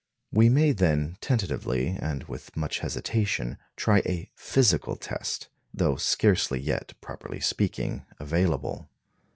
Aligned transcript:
We 0.31 0.49
may, 0.49 0.71
then, 0.71 1.17
tentatively, 1.21 1.89
and 1.89 2.23
with 2.23 2.57
much 2.57 2.79
hesitation, 2.79 3.59
try 3.75 3.99
a 3.99 4.31
physical 4.33 4.95
test, 4.95 5.49
though 5.71 5.95
scarcely 5.95 6.59
yet, 6.59 6.99
properly 7.01 7.39
speaking, 7.39 8.07
available. 8.19 8.89